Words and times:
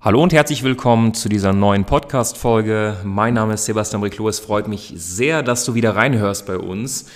Hallo 0.00 0.22
und 0.22 0.32
herzlich 0.32 0.62
willkommen 0.62 1.12
zu 1.12 1.28
dieser 1.28 1.52
neuen 1.52 1.84
Podcast-Folge. 1.84 2.98
Mein 3.02 3.34
Name 3.34 3.54
ist 3.54 3.64
Sebastian 3.64 4.00
Riclo. 4.00 4.28
Es 4.28 4.38
freut 4.38 4.68
mich 4.68 4.92
sehr, 4.94 5.42
dass 5.42 5.64
du 5.64 5.74
wieder 5.74 5.96
reinhörst 5.96 6.46
bei 6.46 6.56
uns. 6.56 7.10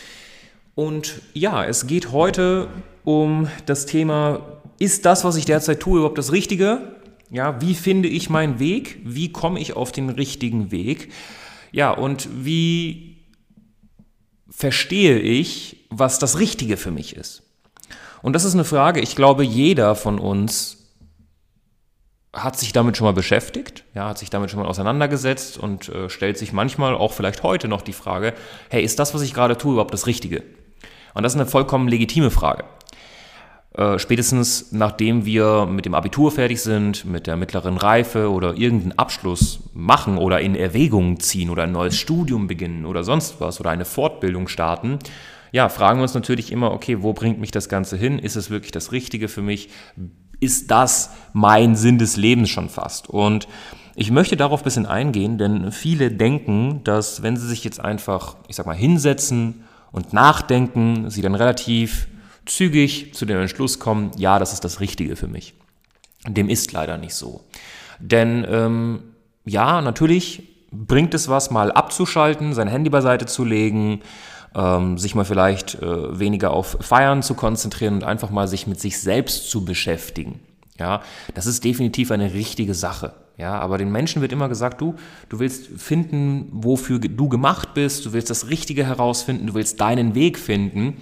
Und 0.74 1.22
ja, 1.32 1.64
es 1.64 1.86
geht 1.86 2.10
heute 2.10 2.66
um 3.04 3.46
das 3.66 3.86
Thema, 3.86 4.40
ist 4.80 5.06
das, 5.06 5.22
was 5.22 5.36
ich 5.36 5.44
derzeit 5.44 5.78
tue, 5.78 5.98
überhaupt 5.98 6.18
das 6.18 6.32
Richtige? 6.32 6.96
Ja, 7.30 7.60
wie 7.60 7.76
finde 7.76 8.08
ich 8.08 8.30
meinen 8.30 8.58
Weg? 8.58 8.98
Wie 9.04 9.30
komme 9.30 9.60
ich 9.60 9.76
auf 9.76 9.92
den 9.92 10.08
richtigen 10.08 10.72
Weg? 10.72 11.12
Ja, 11.70 11.92
und 11.92 12.28
wie 12.44 13.18
verstehe 14.50 15.20
ich, 15.20 15.86
was 15.90 16.18
das 16.18 16.40
Richtige 16.40 16.76
für 16.76 16.90
mich 16.90 17.14
ist? 17.14 17.44
Und 18.22 18.32
das 18.32 18.44
ist 18.44 18.54
eine 18.54 18.64
Frage, 18.64 18.98
ich 18.98 19.14
glaube, 19.14 19.44
jeder 19.44 19.94
von 19.94 20.18
uns 20.18 20.81
hat 22.32 22.58
sich 22.58 22.72
damit 22.72 22.96
schon 22.96 23.04
mal 23.04 23.12
beschäftigt, 23.12 23.84
ja, 23.94 24.08
hat 24.08 24.18
sich 24.18 24.30
damit 24.30 24.50
schon 24.50 24.60
mal 24.60 24.68
auseinandergesetzt 24.68 25.58
und 25.58 25.88
äh, 25.90 26.08
stellt 26.08 26.38
sich 26.38 26.52
manchmal 26.52 26.94
auch 26.94 27.12
vielleicht 27.12 27.42
heute 27.42 27.68
noch 27.68 27.82
die 27.82 27.92
Frage, 27.92 28.32
hey, 28.70 28.82
ist 28.82 28.98
das, 28.98 29.14
was 29.14 29.22
ich 29.22 29.34
gerade 29.34 29.58
tue, 29.58 29.72
überhaupt 29.72 29.92
das 29.92 30.06
Richtige? 30.06 30.42
Und 31.14 31.24
das 31.24 31.34
ist 31.34 31.40
eine 31.40 31.48
vollkommen 31.48 31.88
legitime 31.88 32.30
Frage. 32.30 32.64
Äh, 33.74 33.98
spätestens 33.98 34.72
nachdem 34.72 35.26
wir 35.26 35.66
mit 35.66 35.84
dem 35.84 35.94
Abitur 35.94 36.30
fertig 36.30 36.62
sind, 36.62 37.04
mit 37.04 37.26
der 37.26 37.36
mittleren 37.36 37.76
Reife 37.76 38.30
oder 38.30 38.56
irgendeinen 38.56 38.98
Abschluss 38.98 39.60
machen 39.74 40.16
oder 40.16 40.40
in 40.40 40.54
Erwägung 40.54 41.20
ziehen 41.20 41.50
oder 41.50 41.64
ein 41.64 41.72
neues 41.72 41.96
Studium 41.98 42.46
beginnen 42.46 42.86
oder 42.86 43.04
sonst 43.04 43.40
was 43.40 43.60
oder 43.60 43.70
eine 43.70 43.84
Fortbildung 43.84 44.48
starten, 44.48 44.98
ja, 45.52 45.68
fragen 45.68 45.98
wir 45.98 46.04
uns 46.04 46.14
natürlich 46.14 46.50
immer, 46.50 46.72
okay, 46.72 47.02
wo 47.02 47.12
bringt 47.12 47.38
mich 47.38 47.50
das 47.50 47.68
Ganze 47.68 47.98
hin? 47.98 48.18
Ist 48.18 48.36
es 48.36 48.48
wirklich 48.48 48.72
das 48.72 48.90
Richtige 48.90 49.28
für 49.28 49.42
mich? 49.42 49.68
Ist 50.42 50.70
das 50.70 51.10
mein 51.32 51.76
Sinn 51.76 51.98
des 51.98 52.16
Lebens 52.16 52.50
schon 52.50 52.68
fast. 52.68 53.08
Und 53.08 53.48
ich 53.94 54.10
möchte 54.10 54.36
darauf 54.36 54.60
ein 54.60 54.64
bisschen 54.64 54.86
eingehen, 54.86 55.38
denn 55.38 55.70
viele 55.70 56.10
denken, 56.10 56.82
dass 56.84 57.22
wenn 57.22 57.36
sie 57.36 57.46
sich 57.46 57.64
jetzt 57.64 57.80
einfach, 57.80 58.36
ich 58.48 58.56
sag 58.56 58.66
mal, 58.66 58.76
hinsetzen 58.76 59.64
und 59.92 60.12
nachdenken, 60.12 61.10
sie 61.10 61.22
dann 61.22 61.34
relativ 61.34 62.08
zügig 62.46 63.14
zu 63.14 63.26
dem 63.26 63.40
Entschluss 63.40 63.78
kommen, 63.78 64.10
ja, 64.16 64.38
das 64.38 64.52
ist 64.52 64.64
das 64.64 64.80
Richtige 64.80 65.16
für 65.16 65.28
mich. 65.28 65.54
Dem 66.26 66.48
ist 66.48 66.72
leider 66.72 66.98
nicht 66.98 67.14
so. 67.14 67.42
Denn 67.98 68.46
ähm, 68.48 69.02
ja, 69.44 69.80
natürlich 69.80 70.42
bringt 70.72 71.14
es 71.14 71.28
was, 71.28 71.50
mal 71.50 71.70
abzuschalten, 71.70 72.54
sein 72.54 72.68
Handy 72.68 72.90
beiseite 72.90 73.26
zu 73.26 73.44
legen, 73.44 74.00
ähm, 74.54 74.98
sich 74.98 75.14
mal 75.14 75.24
vielleicht 75.24 75.76
äh, 75.76 76.18
weniger 76.18 76.52
auf 76.52 76.76
Feiern 76.80 77.22
zu 77.22 77.34
konzentrieren 77.34 77.94
und 77.94 78.04
einfach 78.04 78.30
mal 78.30 78.48
sich 78.48 78.66
mit 78.66 78.80
sich 78.80 78.98
selbst 79.00 79.50
zu 79.50 79.64
beschäftigen. 79.64 80.40
Ja, 80.78 81.02
das 81.34 81.46
ist 81.46 81.64
definitiv 81.64 82.10
eine 82.10 82.32
richtige 82.34 82.74
Sache. 82.74 83.14
Ja, 83.38 83.58
aber 83.58 83.78
den 83.78 83.90
Menschen 83.90 84.20
wird 84.20 84.32
immer 84.32 84.48
gesagt, 84.48 84.80
du, 84.80 84.94
du 85.28 85.38
willst 85.38 85.66
finden, 85.66 86.48
wofür 86.52 86.98
du 86.98 87.28
gemacht 87.28 87.74
bist, 87.74 88.04
du 88.04 88.12
willst 88.12 88.30
das 88.30 88.48
Richtige 88.48 88.86
herausfinden, 88.86 89.46
du 89.46 89.54
willst 89.54 89.80
deinen 89.80 90.14
Weg 90.14 90.38
finden. 90.38 90.98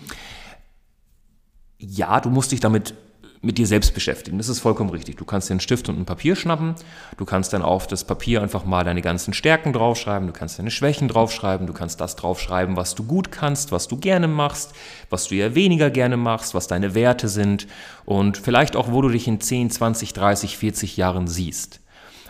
Ja, 1.79 2.21
du 2.21 2.31
musst 2.31 2.53
dich 2.53 2.61
damit 2.61 2.95
mit 3.43 3.57
dir 3.57 3.67
selbst 3.67 3.95
beschäftigen. 3.95 4.37
Das 4.37 4.51
ist 4.51 4.61
vollkommen 4.61 4.91
richtig. 4.91 5.17
Du 5.17 5.25
kannst 5.25 5.49
dir 5.49 5.55
einen 5.55 5.61
Stift 5.61 5.89
und 5.89 5.99
ein 5.99 6.05
Papier 6.05 6.37
schnappen. 6.37 6.75
Du 7.17 7.25
kannst 7.25 7.55
dann 7.55 7.63
auf 7.63 7.87
das 7.87 8.05
Papier 8.05 8.43
einfach 8.43 8.67
mal 8.67 8.85
deine 8.85 9.01
ganzen 9.01 9.33
Stärken 9.33 9.73
draufschreiben. 9.73 10.27
Du 10.27 10.35
kannst 10.35 10.59
deine 10.59 10.71
Schwächen 10.71 11.09
draufschreiben. 11.09 11.67
Du 11.67 11.73
kannst 11.73 12.01
das 12.03 12.17
draufschreiben, 12.17 12.77
was 12.77 12.95
du 12.95 13.05
gut 13.05 13.33
kannst, 13.33 13.73
was 13.73 13.89
du 13.89 13.97
gerne 13.97 14.29
machst, 14.29 14.75
was 15.09 15.29
du 15.29 15.37
eher 15.37 15.55
weniger 15.55 15.89
gerne 15.91 16.19
machst, 16.19 16.55
was 16.55 16.67
deine 16.67 16.95
Werte 16.95 17.29
sind 17.29 17.67
und 18.05 18.37
vielleicht 18.37 18.77
auch, 18.77 18.93
wo 18.93 19.01
du 19.01 19.09
dich 19.09 19.27
in 19.27 19.41
10, 19.41 19.71
20, 19.71 20.13
30, 20.13 20.59
40 20.59 20.97
Jahren 20.99 21.27
siehst. 21.27 21.81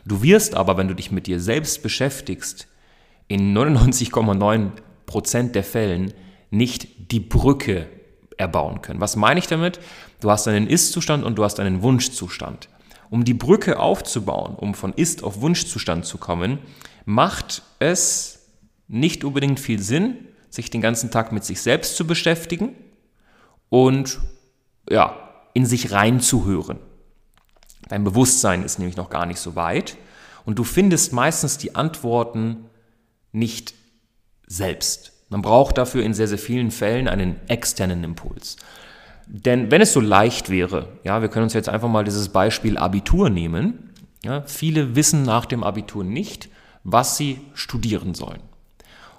Du 0.07 0.23
wirst 0.23 0.55
aber, 0.55 0.77
wenn 0.77 0.89
du 0.89 0.95
dich 0.95 1.11
mit 1.11 1.27
dir 1.27 1.41
selbst 1.41 1.83
beschäftigst, 1.83 2.69
in 3.27 3.57
99,9 3.57 4.71
Prozent 5.07 5.55
der 5.55 5.65
Fällen 5.65 6.13
nicht 6.51 7.13
die 7.13 7.21
Brücke 7.21 7.87
erbauen 8.41 8.83
können. 8.83 9.01
Was 9.01 9.15
meine 9.15 9.39
ich 9.39 9.47
damit? 9.47 9.79
Du 10.21 10.31
hast 10.31 10.49
einen 10.49 10.67
Ist-Zustand 10.67 11.25
und 11.25 11.37
du 11.37 11.45
hast 11.45 11.61
einen 11.61 11.83
Wunschzustand. 11.83 12.69
Um 13.11 13.25
die 13.25 13.35
Brücke 13.35 13.79
aufzubauen, 13.79 14.55
um 14.55 14.75
von 14.75 14.93
Ist 14.95 15.23
auf 15.23 15.41
Wunschzustand 15.41 16.07
zu 16.07 16.19
kommen, 16.19 16.59
macht 17.05 17.63
es 17.79 18.47
nicht 18.89 19.25
unbedingt 19.25 19.61
viel 19.61 19.81
Sinn, 19.81 20.17
sich 20.49 20.71
den 20.71 20.81
ganzen 20.81 21.11
Tag 21.11 21.31
mit 21.33 21.45
sich 21.45 21.61
selbst 21.61 21.97
zu 21.97 22.07
beschäftigen 22.07 22.75
und 23.69 24.19
ja, 24.89 25.17
in 25.55 25.67
sich 25.67 25.93
reinzuhören. 25.93 26.79
Dein 27.89 28.05
Bewusstsein 28.05 28.65
ist 28.65 28.79
nämlich 28.79 28.97
noch 28.97 29.11
gar 29.11 29.27
nicht 29.27 29.39
so 29.39 29.55
weit 29.55 29.97
und 30.45 30.59
du 30.59 30.65
findest 30.65 31.13
meistens 31.13 31.59
die 31.59 31.75
Antworten 31.75 32.65
nicht 33.33 33.75
selbst. 34.47 35.13
Man 35.31 35.43
braucht 35.43 35.79
dafür 35.79 36.03
in 36.03 36.13
sehr, 36.13 36.29
sehr 36.29 36.39
vielen 36.39 36.71
Fällen 36.71 37.09
einen 37.09 37.37
externen 37.49 38.05
Impuls. 38.05 38.57
Denn 39.27 39.71
wenn 39.71 39.81
es 39.81 39.93
so 39.93 40.01
leicht 40.01 40.51
wäre, 40.51 40.89
ja, 41.05 41.23
wir 41.23 41.29
können 41.29 41.45
uns 41.45 41.55
jetzt 41.55 41.69
einfach 41.69 41.89
mal 41.89 42.05
dieses 42.05 42.31
Beispiel 42.31 42.77
Abitur 42.77 43.31
nehmen. 43.31 43.91
Ja, 44.25 44.43
viele 44.43 44.97
wissen 44.97 45.23
nach 45.23 45.47
dem 45.47 45.63
Abitur 45.63 46.05
nicht, 46.05 46.49
was 46.83 47.17
sie 47.17 47.41
studieren 47.55 48.15
sollen. 48.15 48.41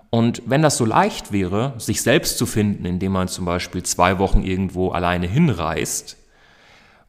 Und 0.10 0.44
wenn 0.46 0.62
das 0.62 0.76
so 0.76 0.84
leicht 0.84 1.32
wäre, 1.32 1.74
sich 1.78 2.02
selbst 2.02 2.38
zu 2.38 2.46
finden, 2.46 2.84
indem 2.86 3.14
man 3.14 3.30
zum 3.30 3.46
Beispiel 3.46 3.84
zwei 3.84 4.20
Wochen 4.20 4.44
irgendwo 4.44 4.90
alleine 4.90 5.28
hinreist, 5.28 6.18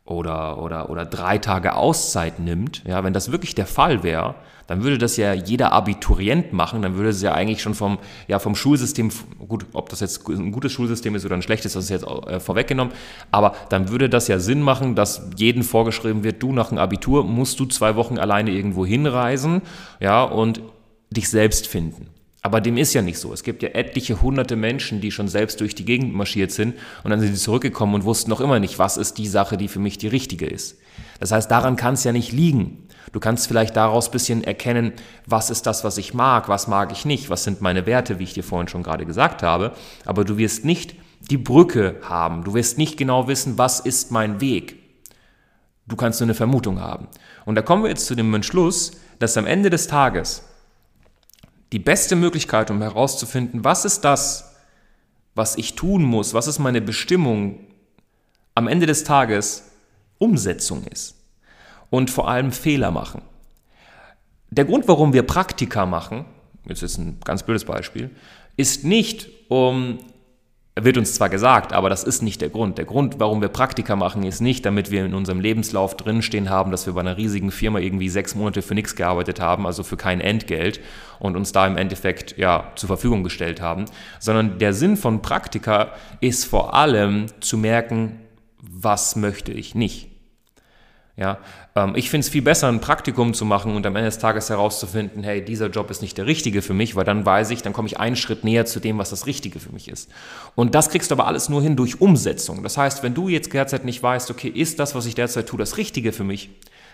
oder, 0.04 0.60
oder, 0.60 0.90
oder 0.90 1.04
drei 1.04 1.38
Tage 1.38 1.74
Auszeit 1.74 2.40
nimmt, 2.40 2.82
ja, 2.86 3.04
wenn 3.04 3.12
das 3.12 3.30
wirklich 3.30 3.54
der 3.54 3.66
Fall 3.66 4.02
wäre, 4.02 4.34
dann 4.66 4.82
würde 4.82 4.98
das 4.98 5.16
ja 5.16 5.32
jeder 5.32 5.72
Abiturient 5.72 6.52
machen, 6.52 6.82
dann 6.82 6.94
würde 6.96 7.10
es 7.10 7.22
ja 7.22 7.32
eigentlich 7.32 7.62
schon 7.62 7.74
vom, 7.74 7.98
ja, 8.26 8.38
vom 8.38 8.54
Schulsystem, 8.54 9.10
gut, 9.46 9.66
ob 9.72 9.88
das 9.88 10.00
jetzt 10.00 10.28
ein 10.28 10.50
gutes 10.50 10.72
Schulsystem 10.72 11.14
ist 11.14 11.24
oder 11.24 11.34
ein 11.34 11.42
schlechtes, 11.42 11.74
das 11.74 11.84
ist 11.84 11.90
jetzt 11.90 12.06
äh, 12.06 12.40
vorweggenommen, 12.40 12.92
aber 13.30 13.54
dann 13.68 13.90
würde 13.90 14.08
das 14.08 14.28
ja 14.28 14.38
Sinn 14.38 14.62
machen, 14.62 14.94
dass 14.94 15.28
jedem 15.36 15.62
vorgeschrieben 15.62 16.24
wird, 16.24 16.42
du 16.42 16.52
nach 16.52 16.70
dem 16.70 16.78
Abitur 16.78 17.24
musst 17.24 17.60
du 17.60 17.66
zwei 17.66 17.96
Wochen 17.96 18.18
alleine 18.18 18.50
irgendwo 18.50 18.84
hinreisen, 18.84 19.62
ja, 20.00 20.24
und 20.24 20.62
dich 21.10 21.28
selbst 21.28 21.66
finden. 21.66 22.11
Aber 22.44 22.60
dem 22.60 22.76
ist 22.76 22.92
ja 22.92 23.02
nicht 23.02 23.18
so. 23.18 23.32
Es 23.32 23.44
gibt 23.44 23.62
ja 23.62 23.68
etliche 23.70 24.20
hunderte 24.20 24.56
Menschen, 24.56 25.00
die 25.00 25.12
schon 25.12 25.28
selbst 25.28 25.60
durch 25.60 25.76
die 25.76 25.84
Gegend 25.84 26.12
marschiert 26.12 26.50
sind 26.50 26.74
und 27.04 27.10
dann 27.10 27.20
sind 27.20 27.34
sie 27.34 27.40
zurückgekommen 27.40 27.94
und 27.94 28.04
wussten 28.04 28.30
noch 28.30 28.40
immer 28.40 28.58
nicht, 28.58 28.80
was 28.80 28.96
ist 28.96 29.18
die 29.18 29.28
Sache, 29.28 29.56
die 29.56 29.68
für 29.68 29.78
mich 29.78 29.96
die 29.96 30.08
richtige 30.08 30.46
ist. 30.46 30.78
Das 31.20 31.30
heißt, 31.30 31.48
daran 31.48 31.76
kann 31.76 31.94
es 31.94 32.02
ja 32.02 32.10
nicht 32.10 32.32
liegen. 32.32 32.88
Du 33.12 33.20
kannst 33.20 33.46
vielleicht 33.46 33.76
daraus 33.76 34.08
ein 34.08 34.12
bisschen 34.12 34.42
erkennen, 34.42 34.92
was 35.24 35.50
ist 35.50 35.66
das, 35.66 35.84
was 35.84 35.98
ich 35.98 36.14
mag, 36.14 36.48
was 36.48 36.66
mag 36.66 36.90
ich 36.90 37.04
nicht, 37.04 37.30
was 37.30 37.44
sind 37.44 37.60
meine 37.60 37.86
Werte, 37.86 38.18
wie 38.18 38.24
ich 38.24 38.34
dir 38.34 38.42
vorhin 38.42 38.68
schon 38.68 38.82
gerade 38.82 39.06
gesagt 39.06 39.44
habe. 39.44 39.72
Aber 40.04 40.24
du 40.24 40.36
wirst 40.36 40.64
nicht 40.64 40.96
die 41.30 41.36
Brücke 41.36 41.96
haben. 42.02 42.42
Du 42.42 42.54
wirst 42.54 42.76
nicht 42.76 42.96
genau 42.96 43.28
wissen, 43.28 43.56
was 43.56 43.78
ist 43.78 44.10
mein 44.10 44.40
Weg. 44.40 44.78
Du 45.86 45.94
kannst 45.94 46.20
nur 46.20 46.26
eine 46.26 46.34
Vermutung 46.34 46.80
haben. 46.80 47.06
Und 47.44 47.54
da 47.54 47.62
kommen 47.62 47.84
wir 47.84 47.90
jetzt 47.90 48.06
zu 48.06 48.14
dem 48.14 48.34
Entschluss, 48.34 48.92
dass 49.18 49.36
am 49.36 49.46
Ende 49.46 49.70
des 49.70 49.86
Tages 49.86 50.42
die 51.72 51.78
beste 51.78 52.16
Möglichkeit, 52.16 52.70
um 52.70 52.80
herauszufinden, 52.80 53.64
was 53.64 53.84
ist 53.84 54.02
das, 54.02 54.54
was 55.34 55.56
ich 55.56 55.74
tun 55.74 56.02
muss, 56.02 56.34
was 56.34 56.46
ist 56.46 56.58
meine 56.58 56.82
Bestimmung, 56.82 57.60
am 58.54 58.68
Ende 58.68 58.86
des 58.86 59.04
Tages 59.04 59.70
Umsetzung 60.18 60.84
ist. 60.84 61.16
Und 61.88 62.10
vor 62.10 62.28
allem 62.28 62.52
Fehler 62.52 62.90
machen. 62.90 63.22
Der 64.50 64.66
Grund, 64.66 64.86
warum 64.88 65.14
wir 65.14 65.22
Praktika 65.22 65.86
machen, 65.86 66.26
jetzt 66.66 66.82
ist 66.82 66.98
ein 66.98 67.18
ganz 67.24 67.42
blödes 67.42 67.64
Beispiel, 67.64 68.10
ist 68.56 68.84
nicht, 68.84 69.28
um 69.48 69.98
wird 70.74 70.96
uns 70.96 71.14
zwar 71.14 71.28
gesagt, 71.28 71.74
aber 71.74 71.90
das 71.90 72.02
ist 72.02 72.22
nicht 72.22 72.40
der 72.40 72.48
Grund. 72.48 72.78
Der 72.78 72.86
Grund, 72.86 73.20
warum 73.20 73.42
wir 73.42 73.48
Praktika 73.48 73.94
machen, 73.94 74.22
ist 74.22 74.40
nicht, 74.40 74.64
damit 74.64 74.90
wir 74.90 75.04
in 75.04 75.12
unserem 75.12 75.40
Lebenslauf 75.40 75.96
drinstehen 75.96 76.48
haben, 76.48 76.70
dass 76.70 76.86
wir 76.86 76.94
bei 76.94 77.00
einer 77.00 77.18
riesigen 77.18 77.50
Firma 77.50 77.78
irgendwie 77.78 78.08
sechs 78.08 78.34
Monate 78.34 78.62
für 78.62 78.74
nichts 78.74 78.96
gearbeitet 78.96 79.38
haben, 79.38 79.66
also 79.66 79.82
für 79.82 79.98
kein 79.98 80.22
Entgelt 80.22 80.80
und 81.18 81.36
uns 81.36 81.52
da 81.52 81.66
im 81.66 81.76
Endeffekt 81.76 82.38
ja 82.38 82.72
zur 82.76 82.86
Verfügung 82.86 83.22
gestellt 83.22 83.60
haben, 83.60 83.84
sondern 84.18 84.58
der 84.58 84.72
Sinn 84.72 84.96
von 84.96 85.20
Praktika 85.20 85.92
ist 86.20 86.46
vor 86.46 86.74
allem 86.74 87.26
zu 87.40 87.58
merken, 87.58 88.20
was 88.62 89.14
möchte 89.14 89.52
ich 89.52 89.74
nicht. 89.74 90.11
Ja, 91.14 91.38
ähm, 91.76 91.92
ich 91.94 92.08
finde 92.08 92.24
es 92.24 92.30
viel 92.30 92.40
besser, 92.40 92.68
ein 92.68 92.80
Praktikum 92.80 93.34
zu 93.34 93.44
machen 93.44 93.76
und 93.76 93.84
am 93.86 93.96
Ende 93.96 94.08
des 94.08 94.18
Tages 94.18 94.48
herauszufinden, 94.48 95.22
hey, 95.22 95.44
dieser 95.44 95.68
Job 95.68 95.90
ist 95.90 96.00
nicht 96.00 96.16
der 96.16 96.26
richtige 96.26 96.62
für 96.62 96.72
mich, 96.72 96.96
weil 96.96 97.04
dann 97.04 97.26
weiß 97.26 97.50
ich, 97.50 97.60
dann 97.60 97.74
komme 97.74 97.86
ich 97.86 98.00
einen 98.00 98.16
Schritt 98.16 98.44
näher 98.44 98.64
zu 98.64 98.80
dem, 98.80 98.96
was 98.96 99.10
das 99.10 99.26
Richtige 99.26 99.60
für 99.60 99.72
mich 99.72 99.88
ist. 99.88 100.10
Und 100.54 100.74
das 100.74 100.88
kriegst 100.88 101.10
du 101.10 101.14
aber 101.14 101.26
alles 101.26 101.50
nur 101.50 101.60
hin 101.60 101.76
durch 101.76 102.00
Umsetzung. 102.00 102.62
Das 102.62 102.78
heißt, 102.78 103.02
wenn 103.02 103.12
du 103.12 103.28
jetzt 103.28 103.52
derzeit 103.52 103.84
nicht 103.84 104.02
weißt, 104.02 104.30
okay, 104.30 104.48
ist 104.48 104.78
das, 104.78 104.94
was 104.94 105.04
ich 105.04 105.14
derzeit 105.14 105.46
tue, 105.46 105.58
das 105.58 105.76
Richtige 105.76 106.12
für 106.12 106.24
mich, 106.24 106.48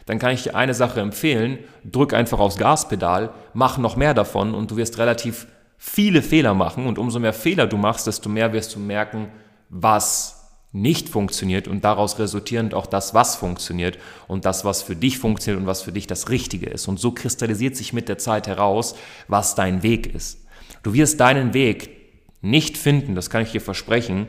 dann 0.06 0.18
kann 0.18 0.32
ich 0.32 0.42
dir 0.42 0.56
eine 0.56 0.74
Sache 0.74 1.00
empfehlen, 1.00 1.58
drück 1.84 2.12
einfach 2.12 2.40
aufs 2.40 2.56
Gaspedal, 2.56 3.30
mach 3.52 3.78
noch 3.78 3.94
mehr 3.94 4.14
davon 4.14 4.52
und 4.52 4.70
du 4.70 4.76
wirst 4.76 4.98
relativ 4.98 5.46
viele 5.76 6.22
Fehler 6.22 6.54
machen 6.54 6.86
und 6.86 6.98
umso 6.98 7.20
mehr 7.20 7.32
Fehler 7.32 7.68
du 7.68 7.76
machst, 7.76 8.08
desto 8.08 8.28
mehr 8.28 8.52
wirst 8.52 8.74
du 8.74 8.80
merken, 8.80 9.28
was 9.68 10.37
nicht 10.72 11.08
funktioniert 11.08 11.66
und 11.66 11.84
daraus 11.84 12.18
resultierend 12.18 12.74
auch 12.74 12.86
das, 12.86 13.14
was 13.14 13.36
funktioniert 13.36 13.98
und 14.26 14.44
das, 14.44 14.64
was 14.64 14.82
für 14.82 14.96
dich 14.96 15.18
funktioniert 15.18 15.62
und 15.62 15.66
was 15.66 15.82
für 15.82 15.92
dich 15.92 16.06
das 16.06 16.28
Richtige 16.28 16.66
ist. 16.66 16.88
Und 16.88 17.00
so 17.00 17.12
kristallisiert 17.12 17.74
sich 17.74 17.92
mit 17.92 18.08
der 18.08 18.18
Zeit 18.18 18.46
heraus, 18.46 18.94
was 19.28 19.54
dein 19.54 19.82
Weg 19.82 20.14
ist. 20.14 20.44
Du 20.82 20.92
wirst 20.92 21.20
deinen 21.20 21.54
Weg 21.54 21.90
nicht 22.42 22.76
finden, 22.76 23.14
das 23.14 23.30
kann 23.30 23.42
ich 23.42 23.52
dir 23.52 23.60
versprechen, 23.60 24.26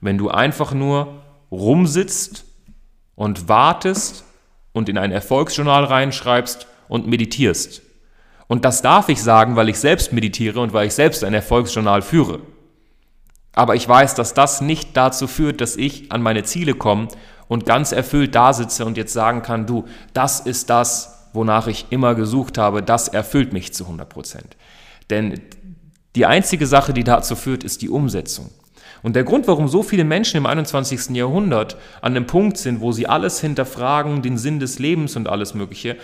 wenn 0.00 0.18
du 0.18 0.30
einfach 0.30 0.72
nur 0.72 1.22
rumsitzt 1.50 2.44
und 3.14 3.48
wartest 3.48 4.24
und 4.72 4.88
in 4.88 4.98
ein 4.98 5.12
Erfolgsjournal 5.12 5.84
reinschreibst 5.84 6.66
und 6.88 7.06
meditierst. 7.06 7.82
Und 8.46 8.64
das 8.64 8.82
darf 8.82 9.08
ich 9.08 9.22
sagen, 9.22 9.56
weil 9.56 9.68
ich 9.68 9.78
selbst 9.78 10.12
meditiere 10.12 10.60
und 10.60 10.72
weil 10.72 10.86
ich 10.86 10.94
selbst 10.94 11.24
ein 11.24 11.34
Erfolgsjournal 11.34 12.02
führe. 12.02 12.40
Aber 13.54 13.74
ich 13.76 13.88
weiß, 13.88 14.14
dass 14.14 14.34
das 14.34 14.60
nicht 14.60 14.96
dazu 14.96 15.26
führt, 15.26 15.60
dass 15.60 15.76
ich 15.76 16.10
an 16.10 16.22
meine 16.22 16.42
Ziele 16.42 16.74
komme 16.74 17.08
und 17.48 17.66
ganz 17.66 17.92
erfüllt 17.92 18.34
da 18.34 18.52
sitze 18.52 18.84
und 18.84 18.96
jetzt 18.96 19.12
sagen 19.12 19.42
kann, 19.42 19.66
du, 19.66 19.84
das 20.12 20.40
ist 20.40 20.70
das, 20.70 21.28
wonach 21.32 21.66
ich 21.66 21.86
immer 21.90 22.14
gesucht 22.14 22.58
habe, 22.58 22.82
das 22.82 23.08
erfüllt 23.08 23.52
mich 23.52 23.72
zu 23.72 23.84
100 23.84 24.08
Prozent. 24.08 24.56
Denn 25.10 25.40
die 26.16 26.26
einzige 26.26 26.66
Sache, 26.66 26.92
die 26.92 27.04
dazu 27.04 27.36
führt, 27.36 27.64
ist 27.64 27.82
die 27.82 27.90
Umsetzung. 27.90 28.50
Und 29.02 29.16
der 29.16 29.24
Grund, 29.24 29.46
warum 29.48 29.68
so 29.68 29.82
viele 29.82 30.04
Menschen 30.04 30.38
im 30.38 30.46
21. 30.46 31.10
Jahrhundert 31.10 31.76
an 32.00 32.14
dem 32.14 32.26
Punkt 32.26 32.56
sind, 32.56 32.80
wo 32.80 32.90
sie 32.90 33.06
alles 33.06 33.40
hinterfragen, 33.40 34.22
den 34.22 34.38
Sinn 34.38 34.60
des 34.60 34.78
Lebens 34.78 35.14
und 35.16 35.28
alles 35.28 35.54
Mögliche, 35.54 35.96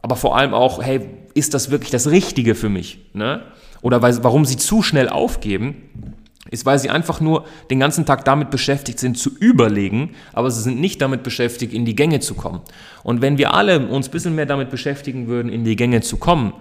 aber 0.00 0.16
vor 0.16 0.36
allem 0.36 0.52
auch, 0.52 0.82
hey, 0.82 1.08
ist 1.34 1.54
das 1.54 1.70
wirklich 1.70 1.90
das 1.90 2.08
Richtige 2.08 2.54
für 2.54 2.68
mich? 2.68 2.98
Ne? 3.14 3.42
Oder 3.82 4.02
warum 4.02 4.44
sie 4.44 4.56
zu 4.56 4.82
schnell 4.82 5.08
aufgeben, 5.08 6.14
ist, 6.52 6.66
weil 6.66 6.78
sie 6.78 6.90
einfach 6.90 7.20
nur 7.20 7.46
den 7.70 7.80
ganzen 7.80 8.06
Tag 8.06 8.24
damit 8.24 8.50
beschäftigt 8.50 8.98
sind, 8.98 9.18
zu 9.18 9.30
überlegen, 9.38 10.14
aber 10.32 10.50
sie 10.50 10.62
sind 10.62 10.80
nicht 10.80 11.00
damit 11.00 11.22
beschäftigt, 11.22 11.72
in 11.72 11.84
die 11.84 11.96
Gänge 11.96 12.20
zu 12.20 12.34
kommen. 12.34 12.60
Und 13.02 13.22
wenn 13.22 13.38
wir 13.38 13.54
alle 13.54 13.88
uns 13.88 14.08
ein 14.08 14.12
bisschen 14.12 14.34
mehr 14.34 14.46
damit 14.46 14.70
beschäftigen 14.70 15.26
würden, 15.26 15.50
in 15.50 15.64
die 15.64 15.76
Gänge 15.76 16.02
zu 16.02 16.18
kommen, 16.18 16.52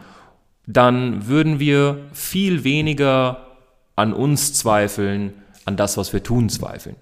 dann 0.66 1.28
würden 1.28 1.60
wir 1.60 2.06
viel 2.14 2.64
weniger 2.64 3.48
an 3.96 4.14
uns 4.14 4.54
zweifeln, 4.54 5.34
an 5.66 5.76
das, 5.76 5.98
was 5.98 6.14
wir 6.14 6.24
tun, 6.24 6.50
zweifeln. 6.50 6.96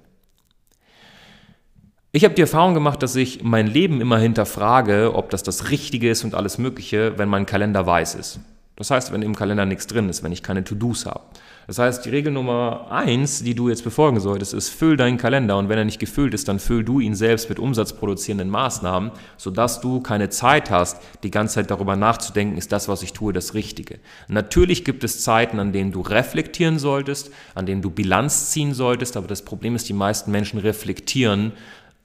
Ich 2.12 2.24
habe 2.24 2.33
die 2.33 2.42
Erfahrung 2.42 2.74
gemacht, 2.74 3.03
dass 3.03 3.15
ich 3.15 3.44
mein 3.44 3.68
Leben 3.68 4.01
immer 4.01 4.18
hinterfrage, 4.18 5.13
ob 5.13 5.30
das 5.30 5.44
das 5.44 5.69
Richtige 5.69 6.09
ist 6.09 6.24
und 6.24 6.33
alles 6.33 6.57
Mögliche, 6.57 7.19
wenn 7.19 7.30
mein 7.30 7.45
Kalender 7.45 7.85
weiß 7.85 8.15
ist. 8.15 8.39
Das 8.80 8.92
heißt, 8.92 9.12
wenn 9.12 9.22
im 9.22 9.36
Kalender 9.36 9.66
nichts 9.66 9.88
drin 9.88 10.08
ist, 10.08 10.24
wenn 10.24 10.31
ich 10.31 10.42
keine 10.42 10.64
To-Dos 10.64 11.06
habe. 11.06 11.20
Das 11.68 11.78
heißt, 11.78 12.06
die 12.06 12.10
Regel 12.10 12.31
Nummer 12.31 12.88
eins, 12.90 13.44
die 13.44 13.54
du 13.54 13.70
jetzt 13.70 13.84
befolgen 13.84 14.22
solltest, 14.22 14.54
ist, 14.54 14.70
füll 14.70 14.96
deinen 14.96 15.18
Kalender 15.18 15.58
und 15.58 15.68
wenn 15.68 15.78
er 15.78 15.84
nicht 15.86 16.00
gefüllt 16.00 16.34
ist, 16.34 16.48
dann 16.48 16.60
füll 16.60 16.86
du 16.86 17.02
ihn 17.02 17.14
selbst 17.14 17.50
mit 17.50 17.60
umsatzproduzierenden 17.60 18.50
Maßnahmen, 18.50 19.12
sodass 19.38 19.81
du 19.81 20.00
keine 20.00 20.30
Zeit 20.30 20.72
hast, 20.72 21.02
die 21.24 21.30
ganze 21.30 21.56
Zeit 21.56 21.70
darüber 21.70 21.98
nachzudenken, 21.98 22.58
ist 22.58 22.72
das, 22.72 22.88
was 22.88 23.04
ich 23.04 23.12
tue, 23.14 23.34
das 23.34 23.54
Richtige. 23.54 24.00
Natürlich 24.30 24.86
gibt 24.86 25.04
es 25.04 25.24
Zeiten, 25.24 25.60
an 25.60 25.74
denen 25.74 25.92
du 25.92 26.00
reflektieren 26.00 26.80
solltest, 26.80 27.31
an 27.56 27.66
denen 27.66 27.81
du 27.81 27.92
Bilanz 27.92 28.50
ziehen 28.50 28.74
solltest, 28.74 29.18
aber 29.18 29.28
das 29.28 29.44
Problem 29.44 29.76
ist, 29.76 29.90
die 29.90 29.94
meisten 29.94 30.31
Menschen 30.31 30.58
reflektieren 30.58 31.52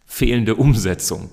fehlende 0.05 0.56
Umsetzung. 0.56 1.31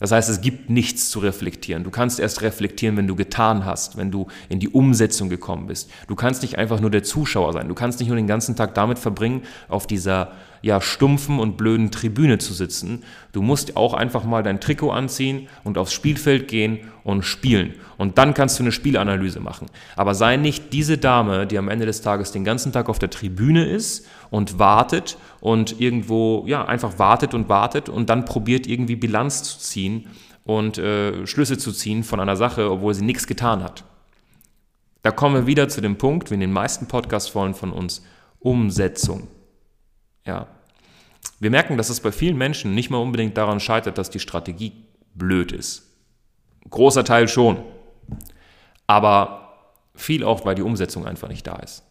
Das 0.00 0.12
heißt, 0.12 0.28
es 0.28 0.40
gibt 0.40 0.70
nichts 0.70 1.10
zu 1.10 1.20
reflektieren. 1.20 1.84
Du 1.84 1.90
kannst 1.90 2.18
erst 2.18 2.42
reflektieren, 2.42 2.96
wenn 2.96 3.06
du 3.06 3.14
getan 3.14 3.64
hast, 3.64 3.96
wenn 3.96 4.10
du 4.10 4.26
in 4.48 4.58
die 4.60 4.68
Umsetzung 4.68 5.28
gekommen 5.28 5.66
bist. 5.68 5.90
Du 6.08 6.14
kannst 6.14 6.42
nicht 6.42 6.58
einfach 6.58 6.80
nur 6.80 6.90
der 6.90 7.02
Zuschauer 7.02 7.52
sein. 7.52 7.68
Du 7.68 7.74
kannst 7.74 8.00
nicht 8.00 8.08
nur 8.08 8.16
den 8.16 8.26
ganzen 8.26 8.56
Tag 8.56 8.74
damit 8.74 8.98
verbringen, 8.98 9.42
auf 9.68 9.86
dieser 9.86 10.32
ja, 10.64 10.80
stumpfen 10.80 11.40
und 11.40 11.58
blöden 11.58 11.90
Tribüne 11.90 12.38
zu 12.38 12.54
sitzen. 12.54 13.02
Du 13.32 13.42
musst 13.42 13.76
auch 13.76 13.92
einfach 13.92 14.24
mal 14.24 14.42
dein 14.42 14.62
Trikot 14.62 14.92
anziehen 14.92 15.48
und 15.62 15.76
aufs 15.76 15.92
Spielfeld 15.92 16.48
gehen 16.48 16.90
und 17.04 17.22
spielen. 17.22 17.74
Und 17.98 18.16
dann 18.16 18.32
kannst 18.32 18.58
du 18.58 18.62
eine 18.62 18.72
Spielanalyse 18.72 19.40
machen. 19.40 19.66
Aber 19.94 20.14
sei 20.14 20.38
nicht 20.38 20.72
diese 20.72 20.96
Dame, 20.96 21.46
die 21.46 21.58
am 21.58 21.68
Ende 21.68 21.84
des 21.84 22.00
Tages 22.00 22.32
den 22.32 22.44
ganzen 22.44 22.72
Tag 22.72 22.88
auf 22.88 22.98
der 22.98 23.10
Tribüne 23.10 23.66
ist 23.66 24.06
und 24.30 24.58
wartet 24.58 25.18
und 25.40 25.82
irgendwo, 25.82 26.44
ja, 26.46 26.64
einfach 26.64 26.98
wartet 26.98 27.34
und 27.34 27.50
wartet 27.50 27.90
und 27.90 28.08
dann 28.08 28.24
probiert 28.24 28.66
irgendwie 28.66 28.96
Bilanz 28.96 29.42
zu 29.42 29.58
ziehen 29.58 30.06
und 30.44 30.78
äh, 30.78 31.26
Schlüsse 31.26 31.58
zu 31.58 31.72
ziehen 31.72 32.04
von 32.04 32.20
einer 32.20 32.36
Sache, 32.36 32.70
obwohl 32.70 32.94
sie 32.94 33.04
nichts 33.04 33.26
getan 33.26 33.62
hat. 33.62 33.84
Da 35.02 35.10
kommen 35.10 35.34
wir 35.34 35.46
wieder 35.46 35.68
zu 35.68 35.82
dem 35.82 35.98
Punkt, 35.98 36.30
wie 36.30 36.34
in 36.34 36.40
den 36.40 36.52
meisten 36.52 36.88
Podcast-Folgen 36.88 37.54
von 37.54 37.70
uns, 37.70 38.02
Umsetzung. 38.38 39.28
Ja. 40.24 40.46
Wir 41.44 41.50
merken, 41.50 41.76
dass 41.76 41.90
es 41.90 42.00
bei 42.00 42.10
vielen 42.10 42.38
Menschen 42.38 42.74
nicht 42.74 42.88
mal 42.88 42.96
unbedingt 42.96 43.36
daran 43.36 43.60
scheitert, 43.60 43.98
dass 43.98 44.08
die 44.08 44.18
Strategie 44.18 44.72
blöd 45.14 45.52
ist. 45.52 45.82
Großer 46.70 47.04
Teil 47.04 47.28
schon. 47.28 47.58
Aber 48.86 49.52
viel 49.94 50.24
auch, 50.24 50.46
weil 50.46 50.54
die 50.54 50.62
Umsetzung 50.62 51.04
einfach 51.04 51.28
nicht 51.28 51.46
da 51.46 51.56
ist. 51.56 51.84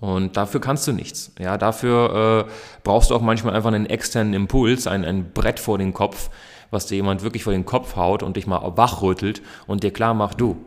Und 0.00 0.36
dafür 0.36 0.60
kannst 0.60 0.86
du 0.86 0.92
nichts. 0.92 1.32
Ja, 1.38 1.56
dafür 1.56 2.46
äh, 2.46 2.52
brauchst 2.84 3.08
du 3.08 3.14
auch 3.14 3.22
manchmal 3.22 3.56
einfach 3.56 3.72
einen 3.72 3.86
externen 3.86 4.34
Impuls, 4.34 4.86
ein, 4.86 5.02
ein 5.02 5.32
Brett 5.32 5.60
vor 5.60 5.78
den 5.78 5.94
Kopf, 5.94 6.28
was 6.70 6.84
dir 6.84 6.96
jemand 6.96 7.22
wirklich 7.22 7.44
vor 7.44 7.54
den 7.54 7.64
Kopf 7.64 7.96
haut 7.96 8.22
und 8.22 8.36
dich 8.36 8.46
mal 8.46 8.76
wachrüttelt 8.76 9.40
und 9.66 9.82
dir 9.82 9.94
klar 9.94 10.12
macht, 10.12 10.42
du, 10.42 10.58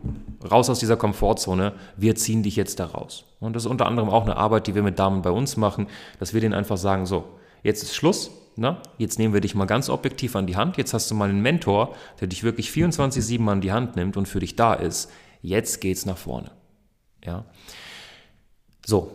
raus 0.50 0.72
aus 0.72 0.80
dieser 0.80 0.98
Komfortzone, 0.98 1.74
wir 1.98 2.16
ziehen 2.16 2.42
dich 2.42 2.56
jetzt 2.56 2.80
da 2.80 2.86
raus. 2.86 3.26
Und 3.40 3.56
das 3.56 3.66
ist 3.66 3.70
unter 3.70 3.86
anderem 3.86 4.10
auch 4.10 4.24
eine 4.24 4.38
Arbeit, 4.38 4.66
die 4.66 4.74
wir 4.74 4.82
mit 4.82 4.98
Damen 4.98 5.22
bei 5.22 5.30
uns 5.30 5.56
machen, 5.56 5.86
dass 6.20 6.34
wir 6.34 6.42
denen 6.42 6.56
einfach 6.56 6.78
sagen, 6.78 7.06
so, 7.06 7.26
jetzt 7.64 7.84
ist 7.84 7.96
Schluss, 7.96 8.32
na, 8.56 8.82
jetzt 8.98 9.18
nehmen 9.20 9.34
wir 9.34 9.42
dich 9.42 9.56
mal 9.56 9.66
ganz 9.66 9.90
objektiv 9.90 10.36
an 10.36 10.48
die 10.48 10.56
Hand, 10.56 10.78
jetzt 10.78 10.94
hast 10.94 11.10
du 11.10 11.16
mal 11.16 11.30
einen 11.30 11.42
Mentor, 11.42 11.96
der 12.20 12.28
dich 12.28 12.44
wirklich 12.44 12.70
24-7 12.70 13.48
an 13.50 13.62
die 13.62 13.72
Hand 13.72 13.96
nimmt 13.96 14.18
und 14.18 14.28
für 14.28 14.40
dich 14.40 14.56
da 14.56 14.74
ist. 14.74 15.10
Jetzt 15.42 15.82
geht's 15.82 16.06
nach 16.06 16.18
vorne. 16.18 16.52
Ja. 17.24 17.46
So. 18.86 19.12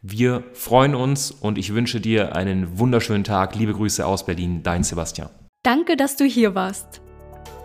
Wir 0.00 0.44
freuen 0.52 0.94
uns 0.94 1.32
und 1.32 1.58
ich 1.58 1.74
wünsche 1.74 2.00
dir 2.00 2.36
einen 2.36 2.78
wunderschönen 2.78 3.24
Tag. 3.24 3.56
Liebe 3.56 3.74
Grüße 3.74 4.06
aus 4.06 4.24
Berlin, 4.24 4.62
dein 4.62 4.84
Sebastian. 4.84 5.28
Danke, 5.64 5.96
dass 5.96 6.16
du 6.16 6.24
hier 6.24 6.54
warst. 6.54 7.00